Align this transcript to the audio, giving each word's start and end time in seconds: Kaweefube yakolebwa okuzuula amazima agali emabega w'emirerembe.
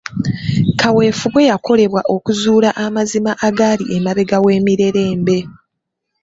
Kaweefube 0.79 1.41
yakolebwa 1.51 2.01
okuzuula 2.15 2.69
amazima 2.85 3.31
agali 3.47 3.83
emabega 3.97 4.37
w'emirerembe. 4.45 5.37